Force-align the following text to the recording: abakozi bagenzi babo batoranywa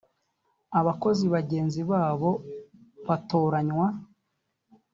abakozi 0.79 1.25
bagenzi 1.35 1.81
babo 1.91 2.31
batoranywa 3.07 3.87